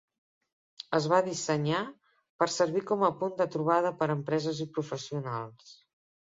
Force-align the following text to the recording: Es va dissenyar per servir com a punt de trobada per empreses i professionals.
Es 0.97 1.07
va 1.11 1.17
dissenyar 1.27 1.81
per 2.43 2.47
servir 2.53 2.83
com 2.93 3.05
a 3.09 3.11
punt 3.19 3.37
de 3.43 3.47
trobada 3.57 3.93
per 4.01 4.09
empreses 4.15 4.63
i 4.67 4.69
professionals. 4.79 5.71